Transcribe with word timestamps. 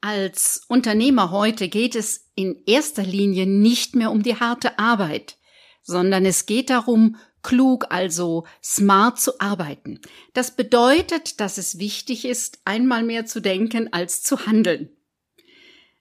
Als 0.00 0.62
Unternehmer 0.68 1.32
heute 1.32 1.68
geht 1.68 1.96
es 1.96 2.30
in 2.36 2.62
erster 2.66 3.02
Linie 3.02 3.46
nicht 3.46 3.96
mehr 3.96 4.12
um 4.12 4.22
die 4.22 4.36
harte 4.36 4.78
Arbeit, 4.78 5.38
sondern 5.82 6.24
es 6.24 6.46
geht 6.46 6.70
darum, 6.70 7.16
klug, 7.42 7.86
also 7.90 8.46
smart 8.62 9.20
zu 9.20 9.40
arbeiten. 9.40 10.00
Das 10.34 10.54
bedeutet, 10.54 11.40
dass 11.40 11.58
es 11.58 11.78
wichtig 11.78 12.24
ist, 12.24 12.60
einmal 12.64 13.02
mehr 13.02 13.26
zu 13.26 13.40
denken 13.40 13.92
als 13.92 14.22
zu 14.22 14.46
handeln. 14.46 14.90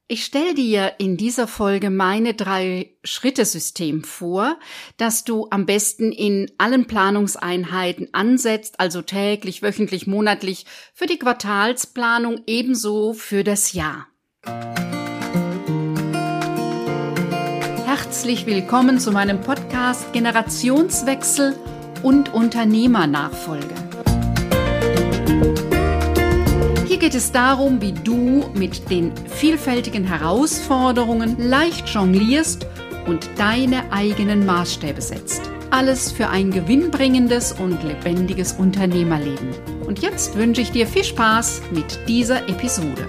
Ich 0.10 0.24
stelle 0.24 0.54
dir 0.54 0.94
in 1.00 1.18
dieser 1.18 1.50
Folge 1.50 1.90
meine 1.90 2.34
drei 2.34 2.92
Schritte-System 3.04 4.06
vor, 4.06 4.58
das 4.96 5.26
du 5.26 5.48
am 5.50 5.66
besten 5.66 6.14
in 6.14 6.50
allen 6.58 6.86
Planungseinheiten 6.86 8.14
ansetzt, 8.14 8.80
also 8.80 9.02
täglich, 9.02 9.64
wöchentlich, 9.64 10.08
monatlich, 10.08 10.66
für 10.94 11.08
die 11.08 11.20
Quartalsplanung 11.20 12.40
ebenso 12.48 13.12
für 13.12 13.44
das 13.44 13.74
Jahr. 13.74 14.08
Herzlich 17.86 18.46
willkommen 18.46 19.02
zu 19.02 19.12
meinem 19.12 19.42
Podcast 19.42 20.14
Generationswechsel 20.14 21.54
und 22.02 22.34
Unternehmernachfolge. 22.34 23.87
Geht 27.08 27.16
es 27.16 27.32
darum, 27.32 27.80
wie 27.80 27.94
du 27.94 28.50
mit 28.54 28.90
den 28.90 29.14
vielfältigen 29.28 30.04
Herausforderungen 30.04 31.38
leicht 31.40 31.88
jonglierst 31.88 32.68
und 33.06 33.30
deine 33.38 33.94
eigenen 33.94 34.46
Maßstäbe 34.46 35.02
setzt. 35.02 35.42
Alles 35.70 36.12
für 36.12 36.28
ein 36.28 36.52
gewinnbringendes 36.52 37.54
und 37.54 37.82
lebendiges 37.82 38.52
Unternehmerleben. 38.52 39.52
Und 39.88 40.00
jetzt 40.00 40.36
wünsche 40.36 40.60
ich 40.60 40.72
dir 40.72 40.86
viel 40.86 41.06
Spaß 41.06 41.62
mit 41.72 41.98
dieser 42.10 42.50
Episode. 42.50 43.08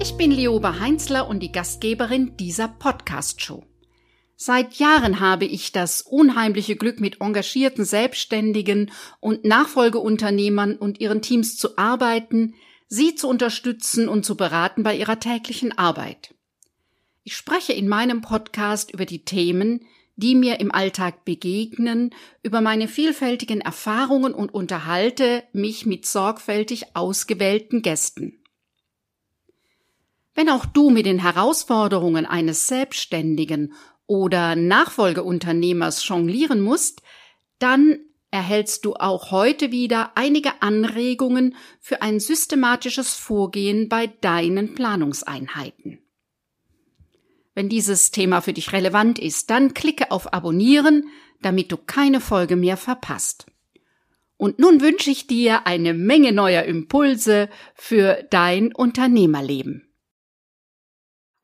Ich 0.00 0.16
bin 0.16 0.30
Leoba 0.30 0.80
Heinzler 0.80 1.28
und 1.28 1.40
die 1.40 1.52
Gastgeberin 1.52 2.34
dieser 2.38 2.68
Podcast-Show. 2.68 3.62
Seit 4.36 4.74
Jahren 4.74 5.20
habe 5.20 5.44
ich 5.44 5.72
das 5.72 6.02
unheimliche 6.02 6.76
Glück, 6.76 7.00
mit 7.00 7.20
engagierten 7.20 7.84
Selbstständigen 7.84 8.90
und 9.20 9.44
Nachfolgeunternehmern 9.44 10.76
und 10.76 11.00
ihren 11.00 11.22
Teams 11.22 11.56
zu 11.56 11.78
arbeiten, 11.78 12.54
sie 12.88 13.14
zu 13.14 13.28
unterstützen 13.28 14.08
und 14.08 14.24
zu 14.24 14.36
beraten 14.36 14.82
bei 14.82 14.96
ihrer 14.96 15.20
täglichen 15.20 15.76
Arbeit. 15.76 16.34
Ich 17.22 17.36
spreche 17.36 17.72
in 17.72 17.88
meinem 17.88 18.20
Podcast 18.20 18.92
über 18.92 19.06
die 19.06 19.24
Themen, 19.24 19.86
die 20.16 20.34
mir 20.34 20.60
im 20.60 20.70
Alltag 20.72 21.24
begegnen, 21.24 22.14
über 22.42 22.60
meine 22.60 22.88
vielfältigen 22.88 23.60
Erfahrungen 23.60 24.34
und 24.34 24.52
unterhalte 24.52 25.42
mich 25.52 25.86
mit 25.86 26.06
sorgfältig 26.06 26.94
ausgewählten 26.94 27.82
Gästen. 27.82 28.44
Wenn 30.34 30.48
auch 30.48 30.66
du 30.66 30.90
mit 30.90 31.06
den 31.06 31.20
Herausforderungen 31.20 32.26
eines 32.26 32.66
Selbstständigen 32.66 33.72
oder 34.06 34.56
Nachfolgeunternehmers 34.56 36.06
jonglieren 36.06 36.60
musst, 36.60 37.02
dann 37.58 37.98
erhältst 38.30 38.84
du 38.84 38.94
auch 38.94 39.30
heute 39.30 39.70
wieder 39.70 40.16
einige 40.16 40.60
Anregungen 40.60 41.54
für 41.80 42.02
ein 42.02 42.18
systematisches 42.18 43.14
Vorgehen 43.14 43.88
bei 43.88 44.08
deinen 44.08 44.74
Planungseinheiten. 44.74 46.00
Wenn 47.54 47.68
dieses 47.68 48.10
Thema 48.10 48.40
für 48.40 48.52
dich 48.52 48.72
relevant 48.72 49.20
ist, 49.20 49.50
dann 49.50 49.72
klicke 49.72 50.10
auf 50.10 50.32
Abonnieren, 50.32 51.08
damit 51.42 51.70
du 51.70 51.76
keine 51.76 52.20
Folge 52.20 52.56
mehr 52.56 52.76
verpasst. 52.76 53.46
Und 54.36 54.58
nun 54.58 54.80
wünsche 54.80 55.10
ich 55.10 55.28
dir 55.28 55.66
eine 55.66 55.94
Menge 55.94 56.32
neuer 56.32 56.64
Impulse 56.64 57.48
für 57.76 58.26
dein 58.30 58.74
Unternehmerleben. 58.74 59.83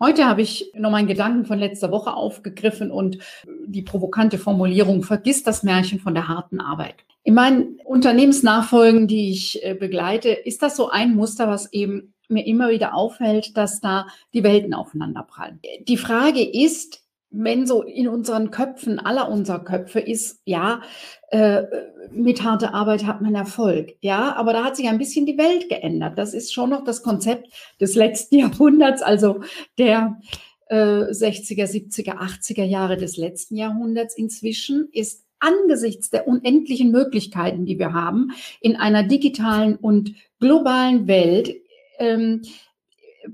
Heute 0.03 0.25
habe 0.25 0.41
ich 0.41 0.73
noch 0.75 0.91
meinen 0.91 1.09
Gedanken 1.09 1.45
von 1.45 1.59
letzter 1.59 1.91
Woche 1.91 2.15
aufgegriffen 2.15 2.91
und 2.91 3.19
die 3.67 3.83
provokante 3.83 4.39
Formulierung, 4.39 5.03
vergiss 5.03 5.43
das 5.43 5.63
Märchen 5.63 6.01
von 6.01 6.15
der 6.15 6.27
harten 6.27 6.59
Arbeit. 6.59 7.05
In 7.23 7.35
meinen 7.35 7.79
Unternehmensnachfolgen, 7.85 9.07
die 9.07 9.31
ich 9.31 9.63
äh, 9.63 9.75
begleite, 9.75 10.31
ist 10.31 10.63
das 10.63 10.75
so 10.77 10.89
ein 10.89 11.15
Muster, 11.15 11.49
was 11.49 11.71
eben 11.75 12.15
mir 12.29 12.47
immer 12.47 12.71
wieder 12.71 12.95
auffällt, 12.95 13.57
dass 13.59 13.81
da 13.81 14.07
die 14.33 14.43
Welten 14.43 14.73
aufeinanderprallen. 14.73 15.61
Die 15.87 15.99
Frage 15.99 16.43
ist, 16.43 17.00
wenn 17.31 17.67
so 17.67 17.83
in 17.83 18.09
unseren 18.09 18.51
Köpfen, 18.51 18.99
aller 18.99 19.31
unserer 19.31 19.63
Köpfe 19.65 20.01
ist, 20.01 20.41
ja, 20.45 20.83
äh, 21.29 21.63
mit 22.11 22.43
harter 22.43 22.75
Arbeit 22.75 23.07
hat 23.07 23.21
man 23.21 23.35
Erfolg. 23.35 23.95
Ja, 24.01 24.35
aber 24.35 24.53
da 24.53 24.65
hat 24.65 24.77
sich 24.77 24.89
ein 24.89 24.99
bisschen 24.99 25.27
die 25.27 25.39
Welt 25.39 25.69
geändert. 25.69 26.19
Das 26.19 26.35
ist 26.35 26.53
schon 26.53 26.71
noch 26.71 26.85
das 26.85 27.03
Konzept 27.03 27.49
des 27.81 27.95
letzten 27.95 28.35
Jahrhunderts, 28.39 29.03
also 29.03 29.41
der 29.79 30.19
äh, 30.69 30.77
60er, 30.77 31.67
70er, 31.67 32.17
80er 32.19 32.65
Jahre 32.65 32.97
des 32.97 33.17
letzten 33.17 33.57
Jahrhunderts. 33.57 34.17
Inzwischen 34.17 34.89
ist 34.93 35.25
angesichts 35.39 36.11
der 36.11 36.27
unendlichen 36.27 36.91
Möglichkeiten, 36.91 37.65
die 37.65 37.79
wir 37.79 37.93
haben, 37.93 38.33
in 38.61 38.77
einer 38.77 39.05
digitalen 39.05 39.77
und 39.77 40.15
globalen 40.39 41.07
Welt, 41.07 41.55
ähm, 41.99 42.43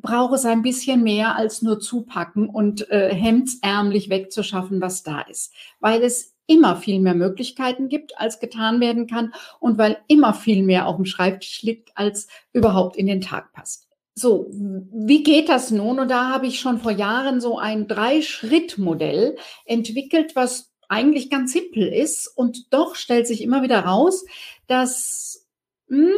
braucht 0.01 0.35
es 0.35 0.45
ein 0.45 0.63
bisschen 0.63 1.03
mehr 1.03 1.37
als 1.37 1.63
nur 1.63 1.81
zupacken 1.81 2.49
und 2.49 2.91
äh, 2.91 3.15
hemdsärmlich 3.15 4.11
wegzuschaffen, 4.11 4.81
was 4.81 5.03
da 5.03 5.21
ist. 5.23 5.53
Weil 5.81 6.03
es 6.03 6.35
immer 6.47 6.77
viel 6.77 7.01
mehr 7.01 7.15
Möglichkeiten 7.15 7.89
gibt, 7.89 8.19
als 8.19 8.39
getan 8.39 8.81
werden 8.81 9.07
kann 9.07 9.35
und 9.59 9.79
weil 9.79 9.99
immer 10.07 10.33
viel 10.33 10.63
mehr 10.63 10.87
auf 10.87 10.97
dem 10.97 11.05
Schreibtisch 11.05 11.63
liegt, 11.63 11.97
als 11.97 12.29
überhaupt 12.53 12.97
in 12.97 13.07
den 13.07 13.21
Tag 13.21 13.53
passt. 13.53 13.89
So, 14.15 14.47
wie 14.51 15.23
geht 15.23 15.49
das 15.49 15.71
nun? 15.71 15.99
Und 15.99 16.11
da 16.11 16.31
habe 16.31 16.47
ich 16.47 16.61
schon 16.61 16.79
vor 16.79 16.93
Jahren 16.93 17.41
so 17.41 17.59
ein 17.59 17.87
Drei-Schritt-Modell 17.87 19.37
entwickelt, 19.67 20.35
was 20.35 20.73
eigentlich 20.89 21.31
ganz 21.31 21.53
simpel 21.53 21.87
ist 21.89 22.29
und 22.29 22.73
doch 22.73 22.95
stellt 22.95 23.27
sich 23.27 23.43
immer 23.43 23.63
wieder 23.63 23.81
raus, 23.81 24.25
dass 24.69 25.47
mh, 25.89 25.99
hm, 25.99 26.13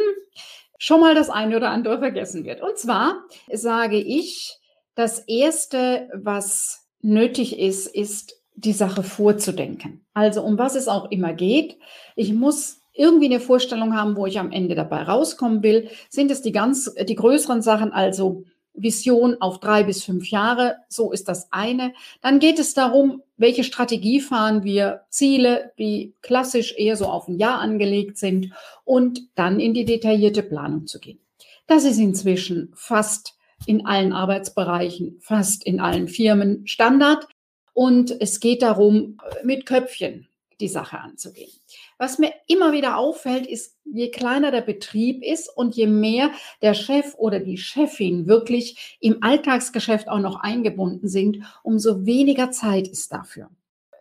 schon 0.79 1.01
mal 1.01 1.13
das 1.13 1.29
eine 1.29 1.55
oder 1.55 1.69
andere 1.69 1.99
vergessen 1.99 2.45
wird. 2.45 2.61
Und 2.61 2.77
zwar 2.77 3.25
sage 3.51 3.97
ich, 3.97 4.57
das 4.95 5.19
Erste, 5.19 6.09
was 6.15 6.87
nötig 7.01 7.59
ist, 7.59 7.85
ist 7.85 8.33
die 8.55 8.73
Sache 8.73 9.03
vorzudenken. 9.03 10.05
Also 10.13 10.41
um 10.41 10.57
was 10.57 10.75
es 10.75 10.87
auch 10.87 11.11
immer 11.11 11.33
geht. 11.33 11.77
Ich 12.15 12.33
muss 12.33 12.81
irgendwie 12.93 13.27
eine 13.27 13.39
Vorstellung 13.39 13.95
haben, 13.95 14.17
wo 14.17 14.25
ich 14.25 14.39
am 14.39 14.51
Ende 14.51 14.75
dabei 14.75 15.03
rauskommen 15.03 15.63
will. 15.63 15.89
Sind 16.09 16.31
es 16.31 16.41
die 16.41 16.51
ganz, 16.51 16.93
die 16.95 17.15
größeren 17.15 17.61
Sachen, 17.61 17.93
also 17.93 18.43
Vision 18.73 19.41
auf 19.41 19.59
drei 19.59 19.83
bis 19.83 20.03
fünf 20.03 20.29
Jahre, 20.29 20.77
so 20.87 21.11
ist 21.11 21.27
das 21.27 21.51
eine. 21.51 21.93
Dann 22.21 22.39
geht 22.39 22.59
es 22.59 22.73
darum, 22.73 23.23
welche 23.37 23.63
Strategie 23.63 24.21
fahren 24.21 24.63
wir, 24.63 25.01
Ziele, 25.09 25.73
die 25.77 26.13
klassisch 26.21 26.73
eher 26.77 26.95
so 26.95 27.07
auf 27.07 27.27
ein 27.27 27.37
Jahr 27.37 27.59
angelegt 27.59 28.17
sind 28.17 28.53
und 28.85 29.21
dann 29.35 29.59
in 29.59 29.73
die 29.73 29.85
detaillierte 29.85 30.43
Planung 30.43 30.87
zu 30.87 30.99
gehen. 30.99 31.19
Das 31.67 31.83
ist 31.83 31.99
inzwischen 31.99 32.71
fast 32.75 33.35
in 33.65 33.85
allen 33.85 34.13
Arbeitsbereichen, 34.13 35.17
fast 35.19 35.65
in 35.65 35.79
allen 35.79 36.07
Firmen 36.07 36.65
Standard. 36.65 37.27
Und 37.73 38.15
es 38.21 38.39
geht 38.39 38.61
darum, 38.61 39.17
mit 39.43 39.65
Köpfchen 39.65 40.28
die 40.59 40.67
Sache 40.67 40.99
anzugehen. 40.99 41.49
Was 41.97 42.19
mir 42.19 42.31
immer 42.47 42.71
wieder 42.73 42.97
auffällt, 42.97 43.47
ist, 43.47 43.77
je 43.85 44.09
kleiner 44.09 44.51
der 44.51 44.61
Betrieb 44.61 45.23
ist 45.23 45.49
und 45.55 45.75
je 45.75 45.87
mehr 45.87 46.31
der 46.61 46.73
Chef 46.73 47.15
oder 47.17 47.39
die 47.39 47.57
Chefin 47.57 48.27
wirklich 48.27 48.97
im 48.99 49.21
Alltagsgeschäft 49.21 50.07
auch 50.09 50.19
noch 50.19 50.39
eingebunden 50.39 51.07
sind, 51.07 51.43
umso 51.63 52.05
weniger 52.05 52.51
Zeit 52.51 52.87
ist 52.87 53.11
dafür. 53.11 53.49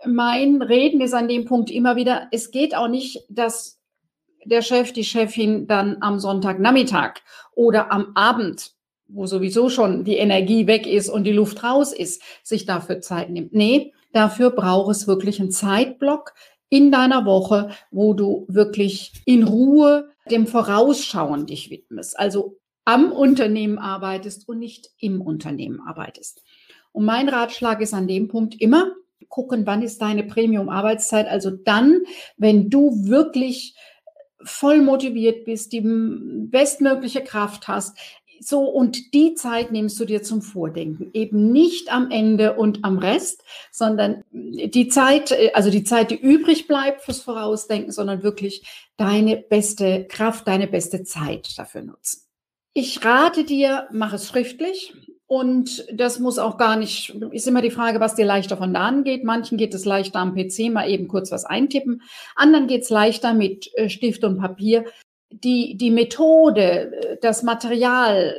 Mein 0.06 0.62
Reden 0.62 1.00
ist 1.00 1.14
an 1.14 1.28
dem 1.28 1.44
Punkt 1.44 1.70
immer 1.70 1.96
wieder, 1.96 2.28
es 2.30 2.50
geht 2.50 2.74
auch 2.76 2.88
nicht, 2.88 3.24
dass 3.28 3.80
der 4.44 4.62
Chef, 4.62 4.92
die 4.92 5.04
Chefin 5.04 5.66
dann 5.66 5.98
am 6.00 6.20
Sonntagnachmittag 6.20 7.14
oder 7.54 7.90
am 7.90 8.12
Abend 8.14 8.78
wo 9.08 9.26
sowieso 9.26 9.70
schon 9.70 10.04
die 10.04 10.16
Energie 10.16 10.66
weg 10.66 10.86
ist 10.86 11.08
und 11.08 11.24
die 11.24 11.32
Luft 11.32 11.64
raus 11.64 11.92
ist, 11.92 12.22
sich 12.42 12.66
dafür 12.66 13.00
Zeit 13.00 13.30
nimmt. 13.30 13.54
Nee, 13.54 13.92
dafür 14.12 14.50
braucht 14.50 14.94
es 14.94 15.06
wirklich 15.06 15.40
einen 15.40 15.50
Zeitblock, 15.50 16.34
in 16.70 16.92
deiner 16.92 17.24
Woche, 17.24 17.70
wo 17.90 18.14
du 18.14 18.46
wirklich 18.48 19.12
in 19.24 19.42
Ruhe 19.44 20.10
dem 20.30 20.46
Vorausschauen 20.46 21.46
dich 21.46 21.70
widmest. 21.70 22.18
Also 22.18 22.58
am 22.84 23.12
Unternehmen 23.12 23.78
arbeitest 23.78 24.48
und 24.48 24.58
nicht 24.58 24.90
im 24.98 25.20
Unternehmen 25.20 25.80
arbeitest. 25.86 26.42
Und 26.92 27.04
mein 27.04 27.28
Ratschlag 27.28 27.80
ist 27.80 27.94
an 27.94 28.08
dem 28.08 28.28
Punkt 28.28 28.60
immer, 28.60 28.92
gucken, 29.28 29.66
wann 29.66 29.82
ist 29.82 30.00
deine 30.00 30.24
Premium-Arbeitszeit. 30.24 31.28
Also 31.28 31.50
dann, 31.50 32.00
wenn 32.36 32.70
du 32.70 33.06
wirklich 33.06 33.74
voll 34.42 34.80
motiviert 34.80 35.44
bist, 35.44 35.72
die 35.72 35.82
bestmögliche 35.84 37.22
Kraft 37.22 37.68
hast, 37.68 37.98
so, 38.40 38.62
und 38.62 39.14
die 39.14 39.34
Zeit 39.34 39.72
nimmst 39.72 39.98
du 40.00 40.04
dir 40.04 40.22
zum 40.22 40.42
Vordenken. 40.42 41.10
Eben 41.12 41.52
nicht 41.52 41.92
am 41.92 42.10
Ende 42.10 42.54
und 42.54 42.84
am 42.84 42.98
Rest, 42.98 43.42
sondern 43.70 44.24
die 44.32 44.88
Zeit, 44.88 45.36
also 45.54 45.70
die 45.70 45.84
Zeit, 45.84 46.10
die 46.10 46.20
übrig 46.20 46.66
bleibt 46.66 47.02
fürs 47.02 47.20
Vorausdenken, 47.20 47.92
sondern 47.92 48.22
wirklich 48.22 48.66
deine 48.96 49.36
beste 49.36 50.06
Kraft, 50.06 50.48
deine 50.48 50.66
beste 50.66 51.04
Zeit 51.04 51.58
dafür 51.58 51.82
nutzen. 51.82 52.22
Ich 52.74 53.04
rate 53.04 53.44
dir, 53.44 53.88
mach 53.92 54.12
es 54.12 54.28
schriftlich. 54.28 54.94
Und 55.28 55.84
das 55.92 56.20
muss 56.20 56.38
auch 56.38 56.56
gar 56.56 56.76
nicht, 56.76 57.10
ist 57.32 57.46
immer 57.46 57.60
die 57.60 57.70
Frage, 57.70 58.00
was 58.00 58.14
dir 58.14 58.24
leichter 58.24 58.56
von 58.56 58.72
da 58.72 58.86
angeht. 58.86 59.24
Manchen 59.24 59.58
geht 59.58 59.74
es 59.74 59.84
leichter 59.84 60.20
am 60.20 60.34
PC, 60.34 60.72
mal 60.72 60.88
eben 60.88 61.06
kurz 61.06 61.30
was 61.30 61.44
eintippen. 61.44 62.00
Anderen 62.34 62.66
geht 62.66 62.82
es 62.82 62.88
leichter 62.88 63.34
mit 63.34 63.70
äh, 63.74 63.90
Stift 63.90 64.24
und 64.24 64.38
Papier. 64.38 64.86
Die, 65.30 65.76
die 65.76 65.90
Methode, 65.90 66.92
das 67.22 67.42
Material 67.42 68.34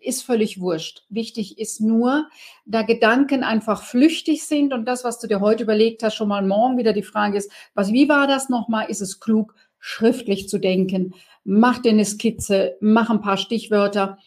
ist 0.00 0.22
völlig 0.22 0.60
wurscht. 0.60 1.04
Wichtig 1.08 1.58
ist 1.58 1.80
nur, 1.80 2.28
da 2.64 2.82
Gedanken 2.82 3.42
einfach 3.42 3.82
flüchtig 3.82 4.46
sind 4.46 4.72
und 4.72 4.86
das, 4.86 5.04
was 5.04 5.18
du 5.18 5.26
dir 5.26 5.40
heute 5.40 5.64
überlegt 5.64 6.02
hast, 6.02 6.14
schon 6.14 6.28
mal 6.28 6.46
morgen 6.46 6.78
wieder 6.78 6.92
die 6.92 7.02
Frage 7.02 7.36
ist, 7.36 7.50
was, 7.74 7.92
wie 7.92 8.08
war 8.08 8.26
das 8.26 8.48
nochmal? 8.48 8.88
Ist 8.88 9.00
es 9.00 9.20
klug, 9.20 9.54
schriftlich 9.78 10.48
zu 10.48 10.58
denken? 10.58 11.14
Mach 11.44 11.78
dir 11.78 11.90
eine 11.90 12.04
Skizze, 12.04 12.76
mach 12.80 13.10
ein 13.10 13.20
paar 13.20 13.36
Stichwörter 13.36 14.18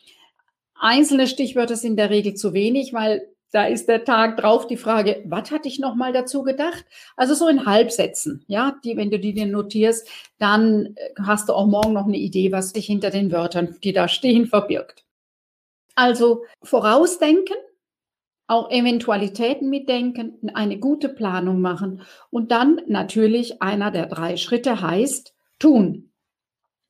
Einzelne 0.84 1.28
Stichwörter 1.28 1.76
sind 1.76 1.92
in 1.92 1.98
der 1.98 2.10
Regel 2.10 2.34
zu 2.34 2.54
wenig, 2.54 2.92
weil 2.92 3.31
da 3.52 3.66
ist 3.66 3.88
der 3.88 4.06
Tag 4.06 4.38
drauf 4.38 4.66
die 4.68 4.78
Frage, 4.78 5.22
was 5.26 5.52
hatte 5.52 5.68
ich 5.68 5.80
noch 5.80 5.96
mal 5.96 6.14
dazu 6.14 6.44
gedacht? 6.44 6.86
Also 7.18 7.34
so 7.34 7.48
in 7.48 7.66
Halbsätzen, 7.66 8.44
ja, 8.48 8.76
die, 8.84 8.96
wenn 8.96 9.12
du 9.12 9.20
die 9.20 9.34
dir 9.34 9.46
notierst, 9.46 10.08
dann 10.38 10.96
äh, 10.96 11.10
hast 11.22 11.50
du 11.50 11.54
auch 11.54 11.68
morgen 11.68 11.94
noch 11.94 12.08
eine 12.08 12.18
Idee, 12.18 12.52
was 12.52 12.74
dich 12.74 12.86
hinter 12.86 13.10
den 13.10 13.32
Wörtern, 13.32 13.78
die 13.84 13.94
da 13.94 14.08
stehen, 14.08 14.48
verbirgt. 14.48 15.06
Also 15.96 16.46
vorausdenken, 16.64 17.58
auch 18.48 18.70
Eventualitäten 18.70 19.70
mitdenken, 19.70 20.52
eine 20.54 20.78
gute 20.78 21.10
Planung 21.10 21.62
machen 21.62 22.02
und 22.30 22.52
dann 22.52 22.82
natürlich 22.88 23.62
einer 23.62 23.92
der 23.92 24.08
drei 24.08 24.38
Schritte 24.38 24.82
heißt 24.82 25.34
tun. 25.60 26.11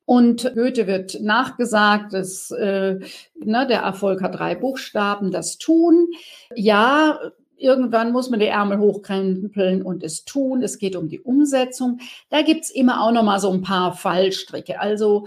Und 0.04 0.52
Goethe 0.54 0.86
wird 0.86 1.20
nachgesagt, 1.20 2.12
dass 2.12 2.50
äh, 2.50 2.98
ne, 3.36 3.66
der 3.66 3.80
Erfolg 3.80 4.22
hat 4.22 4.34
drei 4.34 4.54
Buchstaben, 4.54 5.30
das 5.30 5.58
Tun. 5.58 6.08
Ja, 6.54 7.18
irgendwann 7.56 8.12
muss 8.12 8.28
man 8.28 8.40
die 8.40 8.46
Ärmel 8.46 8.78
hochkrempeln 8.78 9.82
und 9.82 10.02
es 10.02 10.24
tun. 10.24 10.62
Es 10.62 10.78
geht 10.78 10.96
um 10.96 11.08
die 11.08 11.20
Umsetzung. 11.20 12.00
Da 12.28 12.42
gibt's 12.42 12.70
immer 12.70 13.02
auch 13.02 13.12
noch 13.12 13.22
mal 13.22 13.38
so 13.38 13.52
ein 13.52 13.62
paar 13.62 13.94
Fallstricke. 13.94 14.80
Also 14.80 15.26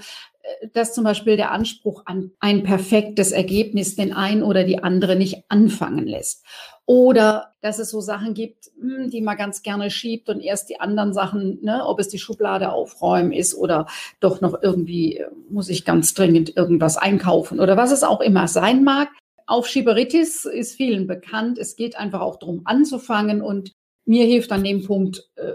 dass 0.74 0.94
zum 0.94 1.04
Beispiel 1.04 1.38
der 1.38 1.52
Anspruch 1.52 2.04
an 2.06 2.32
ein 2.40 2.64
perfektes 2.64 3.32
Ergebnis 3.32 3.96
den 3.96 4.14
einen 4.14 4.44
oder 4.44 4.64
die 4.64 4.84
andere 4.84 5.16
nicht 5.16 5.44
anfangen 5.50 6.08
lässt. 6.08 6.46
Oder 6.88 7.54
dass 7.62 7.80
es 7.80 7.90
so 7.90 8.00
Sachen 8.00 8.36
gibt, 8.36 8.70
hm, 8.80 9.10
die 9.10 9.22
man 9.22 9.38
ganz 9.38 9.64
gerne 9.64 9.90
schiebt 9.90 10.30
und 10.30 10.40
erst 10.40 10.70
die 10.70 10.80
anderen 10.80 11.14
Sachen, 11.14 11.60
ne, 11.64 11.84
ob 11.86 12.00
es 12.00 12.10
die 12.10 12.20
Schublade 12.20 12.72
aufräumen 12.72 13.32
ist 13.32 13.56
oder 13.56 13.88
doch 14.20 14.40
noch 14.42 14.62
irgendwie 14.62 15.18
äh, 15.18 15.28
muss 15.50 15.70
ich 15.70 15.84
ganz 15.84 16.14
dringend 16.14 16.56
irgendwas 16.56 16.98
einkaufen 16.98 17.60
oder 17.60 17.76
was 17.76 17.92
es 17.92 18.04
auch 18.04 18.22
immer 18.22 18.48
sein 18.48 18.84
mag. 18.84 19.10
Aufschieberitis 19.48 20.46
ist 20.46 20.76
vielen 20.76 21.08
bekannt. 21.08 21.58
Es 21.58 21.76
geht 21.76 21.98
einfach 21.98 22.22
auch 22.22 22.38
darum 22.38 22.62
anzufangen 22.66 23.42
und 23.42 23.72
mir 24.06 24.26
hilft 24.26 24.52
an 24.52 24.64
dem 24.64 24.86
Punkt 24.86 25.28
äh, 25.36 25.54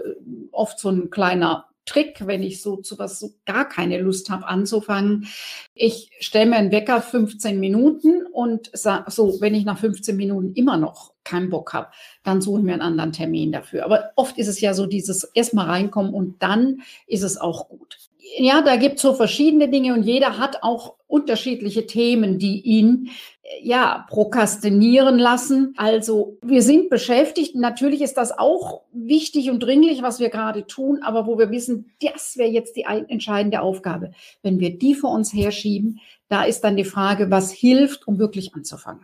oft 0.51 0.79
so 0.79 0.89
ein 0.89 1.09
kleiner 1.09 1.70
Trick, 1.85 2.25
wenn 2.27 2.43
ich 2.43 2.61
so 2.61 2.77
zu 2.77 2.99
was 2.99 3.19
so 3.19 3.33
gar 3.45 3.67
keine 3.67 3.99
Lust 3.99 4.29
habe 4.29 4.47
anzufangen. 4.47 5.27
Ich 5.73 6.11
stelle 6.19 6.49
mir 6.49 6.57
einen 6.57 6.71
Wecker 6.71 7.01
15 7.01 7.59
Minuten 7.59 8.25
und 8.31 8.69
sag, 8.73 9.11
so, 9.11 9.41
wenn 9.41 9.55
ich 9.55 9.65
nach 9.65 9.79
15 9.79 10.15
Minuten 10.15 10.53
immer 10.53 10.77
noch 10.77 11.13
keinen 11.23 11.49
Bock 11.49 11.73
habe, 11.73 11.87
dann 12.23 12.41
suche 12.41 12.59
ich 12.59 12.65
mir 12.65 12.73
einen 12.73 12.81
anderen 12.81 13.11
Termin 13.11 13.51
dafür. 13.51 13.85
Aber 13.85 14.11
oft 14.15 14.37
ist 14.37 14.47
es 14.47 14.61
ja 14.61 14.73
so 14.73 14.85
dieses 14.85 15.23
erstmal 15.33 15.67
reinkommen 15.67 16.13
und 16.13 16.41
dann 16.41 16.81
ist 17.07 17.23
es 17.23 17.37
auch 17.37 17.69
gut. 17.69 18.10
Ja, 18.37 18.61
da 18.61 18.77
gibt 18.77 18.95
es 18.95 19.01
so 19.01 19.13
verschiedene 19.13 19.69
Dinge 19.69 19.93
und 19.93 20.03
jeder 20.03 20.37
hat 20.37 20.63
auch 20.63 20.95
unterschiedliche 21.07 21.85
Themen, 21.85 22.39
die 22.39 22.61
ihn 22.61 23.09
ja, 23.61 24.05
prokrastinieren 24.09 25.19
lassen. 25.19 25.73
Also 25.77 26.37
wir 26.41 26.61
sind 26.61 26.89
beschäftigt. 26.89 27.55
Natürlich 27.55 28.01
ist 28.01 28.17
das 28.17 28.37
auch 28.37 28.81
wichtig 28.93 29.49
und 29.49 29.61
dringlich, 29.61 30.01
was 30.01 30.19
wir 30.19 30.29
gerade 30.29 30.65
tun, 30.67 31.01
aber 31.03 31.27
wo 31.27 31.37
wir 31.37 31.51
wissen, 31.51 31.91
das 32.01 32.37
wäre 32.37 32.49
jetzt 32.49 32.75
die 32.75 32.83
entscheidende 32.83 33.61
Aufgabe. 33.61 34.11
Wenn 34.41 34.59
wir 34.59 34.77
die 34.77 34.95
vor 34.95 35.11
uns 35.11 35.33
herschieben, 35.33 35.99
da 36.29 36.43
ist 36.43 36.61
dann 36.61 36.77
die 36.77 36.85
Frage, 36.85 37.29
was 37.29 37.51
hilft, 37.51 38.07
um 38.07 38.19
wirklich 38.19 38.55
anzufangen. 38.55 39.03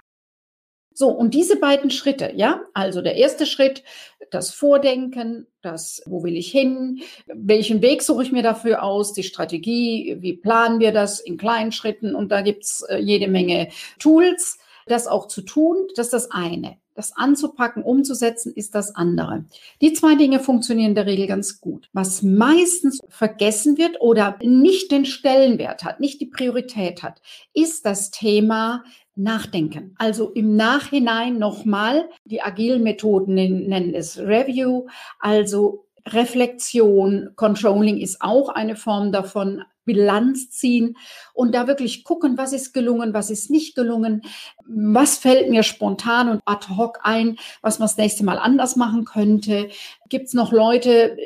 So, 0.99 1.09
und 1.09 1.35
diese 1.35 1.57
beiden 1.57 1.91
Schritte, 1.91 2.31
ja, 2.35 2.61
also 2.73 3.03
der 3.03 3.17
erste 3.17 3.45
Schritt, 3.45 3.83
das 4.31 4.49
Vordenken, 4.49 5.45
das, 5.61 6.01
wo 6.07 6.23
will 6.23 6.35
ich 6.35 6.49
hin, 6.49 7.01
welchen 7.27 7.83
Weg 7.83 8.01
suche 8.01 8.23
ich 8.23 8.31
mir 8.31 8.41
dafür 8.41 8.81
aus, 8.81 9.13
die 9.13 9.21
Strategie, 9.21 10.17
wie 10.21 10.33
planen 10.33 10.79
wir 10.79 10.91
das 10.91 11.19
in 11.19 11.37
kleinen 11.37 11.71
Schritten 11.71 12.15
und 12.15 12.31
da 12.31 12.41
gibt's 12.41 12.81
äh, 12.81 12.97
jede 12.97 13.27
Menge 13.27 13.67
Tools, 13.99 14.57
das 14.87 15.05
auch 15.05 15.27
zu 15.27 15.43
tun, 15.43 15.85
das 15.95 16.07
ist 16.07 16.13
das 16.13 16.31
eine. 16.31 16.77
Das 16.95 17.15
anzupacken, 17.15 17.83
umzusetzen, 17.83 18.51
ist 18.55 18.73
das 18.73 18.95
andere. 18.95 19.45
Die 19.81 19.93
zwei 19.93 20.15
Dinge 20.15 20.39
funktionieren 20.39 20.89
in 20.89 20.95
der 20.95 21.05
Regel 21.05 21.27
ganz 21.27 21.61
gut. 21.61 21.89
Was 21.93 22.23
meistens 22.23 22.99
vergessen 23.07 23.77
wird 23.77 24.01
oder 24.01 24.39
nicht 24.41 24.91
den 24.91 25.05
Stellenwert 25.05 25.83
hat, 25.83 25.99
nicht 25.99 26.19
die 26.21 26.25
Priorität 26.25 27.03
hat, 27.03 27.21
ist 27.53 27.85
das 27.85 28.09
Thema 28.09 28.83
Nachdenken. 29.17 29.95
Also 29.97 30.31
im 30.31 30.55
Nachhinein 30.55 31.37
nochmal, 31.39 32.09
die 32.25 32.41
agilen 32.41 32.83
Methoden 32.83 33.33
nennen 33.33 33.93
es 33.93 34.17
Review, 34.17 34.87
also 35.19 35.85
Reflexion, 36.05 37.31
Controlling 37.35 37.97
ist 37.97 38.21
auch 38.21 38.49
eine 38.49 38.75
Form 38.75 39.11
davon, 39.11 39.63
Bilanz 39.87 40.51
ziehen 40.51 40.97
und 41.33 41.55
da 41.55 41.65
wirklich 41.65 42.03
gucken, 42.03 42.37
was 42.37 42.53
ist 42.53 42.73
gelungen, 42.73 43.13
was 43.13 43.31
ist 43.31 43.49
nicht 43.49 43.75
gelungen, 43.75 44.21
was 44.67 45.17
fällt 45.17 45.49
mir 45.49 45.63
spontan 45.63 46.29
und 46.29 46.41
ad 46.45 46.67
hoc 46.75 46.99
ein, 47.03 47.37
was 47.61 47.79
man 47.79 47.87
das 47.87 47.97
nächste 47.97 48.23
Mal 48.25 48.37
anders 48.37 48.75
machen 48.75 49.05
könnte. 49.05 49.69
Gibt 50.09 50.27
es 50.27 50.33
noch 50.33 50.51
Leute, 50.51 51.17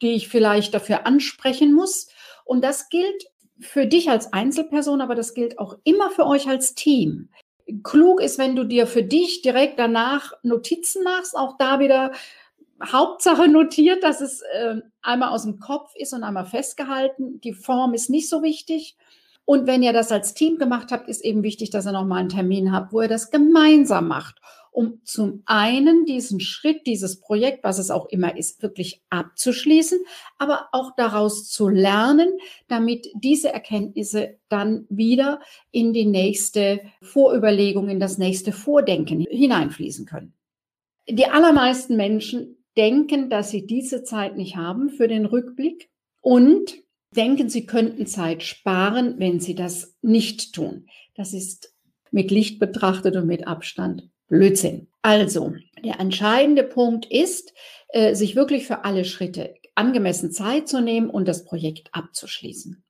die 0.00 0.12
ich 0.12 0.28
vielleicht 0.28 0.72
dafür 0.72 1.04
ansprechen 1.04 1.74
muss? 1.74 2.08
Und 2.44 2.64
das 2.64 2.88
gilt 2.88 3.24
für 3.60 3.86
dich 3.86 4.10
als 4.10 4.32
Einzelperson, 4.32 5.00
aber 5.00 5.14
das 5.14 5.34
gilt 5.34 5.58
auch 5.58 5.76
immer 5.84 6.10
für 6.10 6.26
euch 6.26 6.48
als 6.48 6.74
Team. 6.74 7.28
Klug 7.82 8.20
ist, 8.20 8.38
wenn 8.38 8.56
du 8.56 8.64
dir 8.64 8.86
für 8.86 9.02
dich 9.02 9.42
direkt 9.42 9.78
danach 9.78 10.32
Notizen 10.42 11.04
machst, 11.04 11.36
auch 11.36 11.56
da 11.56 11.78
wieder 11.78 12.12
Hauptsache 12.82 13.48
notiert, 13.48 14.02
dass 14.02 14.20
es 14.20 14.40
äh, 14.40 14.76
einmal 15.02 15.30
aus 15.30 15.44
dem 15.44 15.60
Kopf 15.60 15.94
ist 15.94 16.12
und 16.12 16.24
einmal 16.24 16.46
festgehalten. 16.46 17.40
Die 17.42 17.52
Form 17.52 17.94
ist 17.94 18.10
nicht 18.10 18.28
so 18.28 18.42
wichtig. 18.42 18.96
Und 19.44 19.66
wenn 19.66 19.82
ihr 19.82 19.92
das 19.92 20.12
als 20.12 20.34
Team 20.34 20.58
gemacht 20.58 20.90
habt, 20.90 21.08
ist 21.08 21.24
eben 21.24 21.42
wichtig, 21.42 21.70
dass 21.70 21.86
ihr 21.86 21.92
nochmal 21.92 22.20
einen 22.20 22.28
Termin 22.28 22.72
habt, 22.72 22.92
wo 22.92 23.02
ihr 23.02 23.08
das 23.08 23.30
gemeinsam 23.30 24.08
macht 24.08 24.40
um 24.70 25.00
zum 25.04 25.42
einen 25.46 26.04
diesen 26.04 26.40
Schritt, 26.40 26.86
dieses 26.86 27.20
Projekt, 27.20 27.64
was 27.64 27.78
es 27.78 27.90
auch 27.90 28.06
immer 28.06 28.36
ist, 28.36 28.62
wirklich 28.62 29.02
abzuschließen, 29.10 29.98
aber 30.38 30.68
auch 30.72 30.92
daraus 30.96 31.48
zu 31.48 31.68
lernen, 31.68 32.32
damit 32.68 33.08
diese 33.14 33.52
Erkenntnisse 33.52 34.38
dann 34.48 34.86
wieder 34.88 35.40
in 35.70 35.92
die 35.92 36.06
nächste 36.06 36.80
Vorüberlegung, 37.02 37.88
in 37.88 38.00
das 38.00 38.18
nächste 38.18 38.52
Vordenken 38.52 39.20
hineinfließen 39.28 40.06
können. 40.06 40.34
Die 41.08 41.26
allermeisten 41.26 41.96
Menschen 41.96 42.56
denken, 42.76 43.30
dass 43.30 43.50
sie 43.50 43.66
diese 43.66 44.04
Zeit 44.04 44.36
nicht 44.36 44.56
haben 44.56 44.90
für 44.90 45.08
den 45.08 45.26
Rückblick 45.26 45.90
und 46.20 46.76
denken, 47.16 47.48
sie 47.48 47.66
könnten 47.66 48.06
Zeit 48.06 48.44
sparen, 48.44 49.16
wenn 49.18 49.40
sie 49.40 49.56
das 49.56 49.96
nicht 50.02 50.54
tun. 50.54 50.86
Das 51.16 51.34
ist 51.34 51.74
mit 52.12 52.30
Licht 52.30 52.60
betrachtet 52.60 53.16
und 53.16 53.26
mit 53.26 53.46
Abstand 53.46 54.08
Blödsinn. 54.30 54.88
Also, 55.02 55.54
der 55.84 56.00
entscheidende 56.00 56.62
Punkt 56.62 57.04
ist, 57.04 57.52
äh, 57.88 58.14
sich 58.14 58.36
wirklich 58.36 58.66
für 58.66 58.84
alle 58.84 59.04
Schritte 59.04 59.54
angemessen 59.74 60.30
Zeit 60.30 60.68
zu 60.68 60.80
nehmen 60.80 61.10
und 61.10 61.28
das 61.28 61.44
Projekt 61.44 61.88
abzuschließen. 61.92 62.82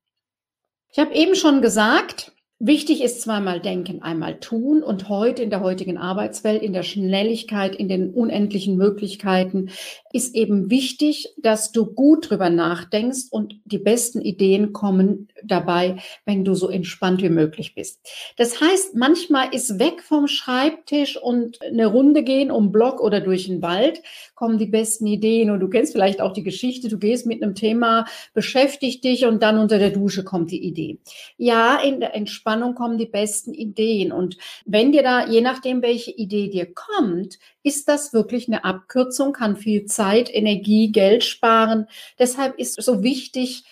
Ich 0.93 0.99
habe 0.99 1.15
eben 1.15 1.35
schon 1.35 1.63
gesagt, 1.63 2.33
Wichtig 2.63 3.03
ist 3.03 3.23
zweimal 3.23 3.59
denken, 3.59 4.03
einmal 4.03 4.39
tun 4.39 4.83
und 4.83 5.09
heute 5.09 5.43
in 5.43 5.49
der 5.49 5.63
heutigen 5.63 5.97
Arbeitswelt, 5.97 6.63
in 6.63 6.75
der 6.75 6.83
Schnelligkeit, 6.83 7.75
in 7.75 7.89
den 7.89 8.11
unendlichen 8.11 8.77
Möglichkeiten 8.77 9.71
ist 10.13 10.35
eben 10.35 10.71
wichtig, 10.71 11.33
dass 11.39 11.73
du 11.73 11.87
gut 11.87 12.29
drüber 12.29 12.51
nachdenkst 12.51 13.29
und 13.31 13.55
die 13.65 13.79
besten 13.79 14.21
Ideen 14.21 14.75
kommen 14.75 15.29
dabei, 15.43 16.03
wenn 16.27 16.45
du 16.45 16.53
so 16.53 16.69
entspannt 16.69 17.23
wie 17.23 17.31
möglich 17.31 17.75
bist. 17.75 17.99
Das 18.37 18.61
heißt, 18.61 18.95
manchmal 18.95 19.55
ist 19.55 19.79
weg 19.79 20.03
vom 20.03 20.27
Schreibtisch 20.27 21.17
und 21.17 21.63
eine 21.63 21.87
Runde 21.87 22.23
gehen 22.25 22.51
um 22.51 22.73
Block 22.73 23.01
oder 23.01 23.23
durch 23.23 23.47
den 23.47 23.63
Wald 23.63 24.03
kommen 24.35 24.59
die 24.59 24.67
besten 24.67 25.07
Ideen 25.07 25.51
und 25.51 25.61
du 25.61 25.71
kennst 25.71 25.93
vielleicht 25.93 26.21
auch 26.21 26.35
die 26.35 26.43
Geschichte, 26.43 26.89
du 26.89 26.99
gehst 26.99 27.25
mit 27.25 27.43
einem 27.43 27.55
Thema, 27.55 28.05
beschäftigt 28.35 29.03
dich 29.05 29.25
und 29.25 29.43
dann 29.43 29.57
unter 29.57 29.79
der 29.79 29.91
Dusche 29.91 30.25
kommt 30.25 30.51
die 30.51 30.63
Idee. 30.63 30.99
Ja, 31.39 31.81
in 31.81 32.01
der 32.01 32.15
Entspannung 32.15 32.50
kommen 32.75 32.99
die 32.99 33.07
besten 33.07 33.55
Ideen 33.55 34.13
und 34.13 34.37
wenn 34.65 34.93
dir 34.93 35.03
da, 35.03 35.27
je 35.27 35.41
nachdem, 35.41 35.83
welche 35.83 36.11
Idee 36.11 36.49
dir 36.49 36.73
kommt, 36.73 37.39
ist 37.63 37.89
das 37.89 38.13
wirklich 38.13 38.49
eine 38.49 38.65
Abkürzung, 38.65 39.33
kann 39.33 39.57
viel 39.57 39.85
Zeit, 39.85 40.33
Energie, 40.33 40.93
Geld 40.93 41.25
sparen. 41.25 41.87
Deshalb 42.19 42.59
ist 42.59 42.79
es 42.79 42.85
so 42.85 43.03
wichtig, 43.03 43.65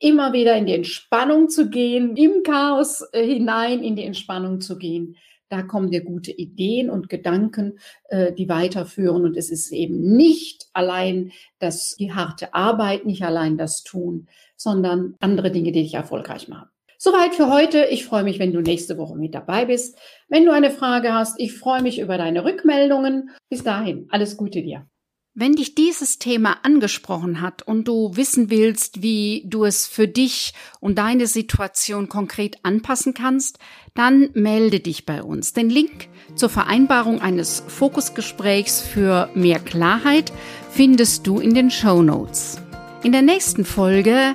immer 0.00 0.32
wieder 0.32 0.56
in 0.56 0.66
die 0.66 0.74
Entspannung 0.74 1.48
zu 1.48 1.70
gehen, 1.70 2.16
im 2.16 2.42
Chaos 2.42 3.02
äh, 3.12 3.24
hinein 3.26 3.82
in 3.82 3.96
die 3.96 4.04
Entspannung 4.04 4.60
zu 4.60 4.78
gehen. 4.78 5.16
Da 5.48 5.62
kommen 5.62 5.90
dir 5.90 6.02
gute 6.02 6.32
Ideen 6.32 6.90
und 6.90 7.08
Gedanken, 7.08 7.78
äh, 8.08 8.32
die 8.32 8.48
weiterführen. 8.48 9.24
Und 9.24 9.36
es 9.36 9.50
ist 9.50 9.70
eben 9.72 10.16
nicht 10.16 10.66
allein 10.72 11.32
das, 11.58 11.96
die 11.96 12.12
harte 12.12 12.54
Arbeit, 12.54 13.06
nicht 13.06 13.22
allein 13.22 13.56
das 13.56 13.84
Tun, 13.84 14.28
sondern 14.56 15.14
andere 15.20 15.50
Dinge, 15.50 15.72
die 15.72 15.82
dich 15.82 15.94
erfolgreich 15.94 16.48
machen. 16.48 16.68
Soweit 17.04 17.34
für 17.34 17.50
heute. 17.50 17.84
Ich 17.90 18.06
freue 18.06 18.24
mich, 18.24 18.38
wenn 18.38 18.54
du 18.54 18.62
nächste 18.62 18.96
Woche 18.96 19.14
mit 19.14 19.34
dabei 19.34 19.66
bist. 19.66 19.98
Wenn 20.30 20.46
du 20.46 20.52
eine 20.52 20.70
Frage 20.70 21.12
hast, 21.12 21.38
ich 21.38 21.52
freue 21.52 21.82
mich 21.82 21.98
über 21.98 22.16
deine 22.16 22.46
Rückmeldungen. 22.46 23.28
Bis 23.50 23.62
dahin, 23.62 24.06
alles 24.08 24.38
Gute 24.38 24.62
dir. 24.62 24.86
Wenn 25.34 25.52
dich 25.52 25.74
dieses 25.74 26.18
Thema 26.18 26.56
angesprochen 26.62 27.42
hat 27.42 27.60
und 27.60 27.88
du 27.88 28.16
wissen 28.16 28.48
willst, 28.48 29.02
wie 29.02 29.44
du 29.46 29.66
es 29.66 29.86
für 29.86 30.08
dich 30.08 30.54
und 30.80 30.96
deine 30.96 31.26
Situation 31.26 32.08
konkret 32.08 32.56
anpassen 32.62 33.12
kannst, 33.12 33.58
dann 33.92 34.30
melde 34.32 34.80
dich 34.80 35.04
bei 35.04 35.22
uns. 35.22 35.52
Den 35.52 35.68
Link 35.68 36.08
zur 36.36 36.48
Vereinbarung 36.48 37.20
eines 37.20 37.64
Fokusgesprächs 37.68 38.80
für 38.80 39.28
mehr 39.34 39.58
Klarheit 39.58 40.32
findest 40.70 41.26
du 41.26 41.38
in 41.38 41.52
den 41.52 41.70
Show 41.70 42.02
Notes. 42.02 42.63
In 43.04 43.12
der 43.12 43.20
nächsten 43.20 43.66
Folge 43.66 44.34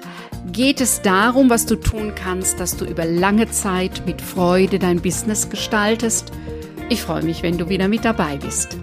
geht 0.52 0.80
es 0.80 1.02
darum, 1.02 1.50
was 1.50 1.66
du 1.66 1.76
tun 1.76 2.14
kannst, 2.14 2.60
dass 2.60 2.78
du 2.78 2.86
über 2.86 3.04
lange 3.04 3.50
Zeit 3.50 4.04
mit 4.06 4.22
Freude 4.22 4.78
dein 4.78 5.02
Business 5.02 5.50
gestaltest. 5.50 6.32
Ich 6.88 7.02
freue 7.02 7.24
mich, 7.24 7.42
wenn 7.42 7.58
du 7.58 7.68
wieder 7.68 7.88
mit 7.88 8.06
dabei 8.06 8.38
bist. 8.38 8.78